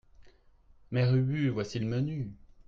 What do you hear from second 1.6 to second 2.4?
le menu.